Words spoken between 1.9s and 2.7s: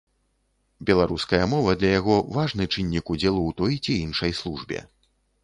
яго важны